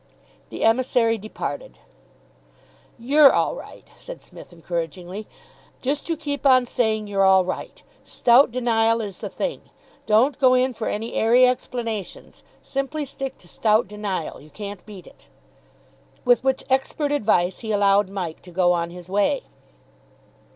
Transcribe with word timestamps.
The 0.49 0.63
emissary 0.63 1.19
departed. 1.19 1.77
"You're 2.97 3.31
all 3.31 3.53
right," 3.53 3.87
said 3.99 4.19
Psmith 4.19 4.51
encouragingly. 4.51 5.27
"Just 5.79 6.09
you 6.09 6.17
keep 6.17 6.43
on 6.43 6.65
saying 6.65 7.05
you're 7.05 7.23
all 7.23 7.45
right. 7.45 7.83
Stout 8.03 8.49
denial 8.49 8.99
is 8.99 9.19
the 9.19 9.29
thing. 9.29 9.61
Don't 10.07 10.39
go 10.39 10.55
in 10.55 10.73
for 10.73 10.87
any 10.87 11.13
airy 11.13 11.45
explanations. 11.45 12.41
Simply 12.63 13.05
stick 13.05 13.37
to 13.37 13.47
stout 13.47 13.87
denial. 13.87 14.41
You 14.41 14.49
can't 14.49 14.83
beat 14.87 15.05
it." 15.05 15.27
With 16.25 16.43
which 16.43 16.63
expert 16.67 17.11
advice, 17.11 17.59
he 17.59 17.71
allowed 17.71 18.09
Mike 18.09 18.41
to 18.41 18.51
go 18.51 18.71
on 18.71 18.89
his 18.89 19.07
way. 19.07 19.43